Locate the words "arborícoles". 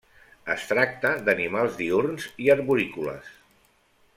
2.55-3.31